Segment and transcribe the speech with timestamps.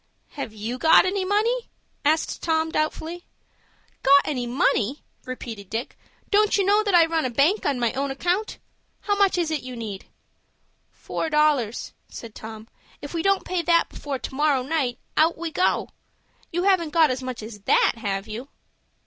[0.29, 1.69] "Have you got any money?"
[2.03, 3.27] asked Tom, doubtfully.
[4.01, 5.95] "Got any money!" repeated Dick.
[6.31, 8.57] "Don't you know that I run a bank on my own account?
[9.01, 10.07] How much is it you need?"
[10.89, 12.67] "Four dollars," said Tom.
[12.99, 15.89] "If we don't pay that before to morrow night, out we go.
[16.51, 18.49] You haven't got as much as that, have you?"